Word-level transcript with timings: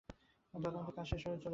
তদন্তের 0.53 0.93
কাজ 0.95 1.05
শেষ 1.05 1.21
হলে 1.21 1.25
চলে 1.25 1.37
যাবেন। 1.37 1.49